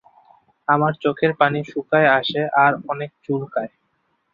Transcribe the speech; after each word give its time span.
আমার 0.67 0.93
চোখের 1.03 1.31
পানি 1.39 1.59
শুকায় 1.63 2.09
আসে 2.19 2.41
আর 2.63 2.71
অনেক 2.87 3.11
চুলকায়। 3.23 3.71